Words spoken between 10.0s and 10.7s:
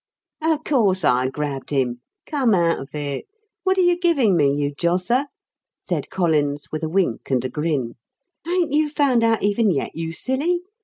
silly?